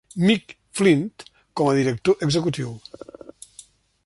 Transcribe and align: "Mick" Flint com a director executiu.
"Mick" 0.27 0.57
Flint 0.77 1.25
com 1.59 1.69
a 1.69 1.75
director 1.81 2.17
executiu. 2.29 2.73